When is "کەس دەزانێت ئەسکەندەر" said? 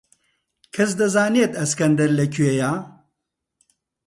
0.75-2.09